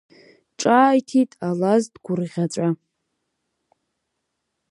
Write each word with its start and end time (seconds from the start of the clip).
Ҿааиҭит 0.59 1.31
алаз 1.47 1.83
дгәырӷьаҵәа. 1.93 2.69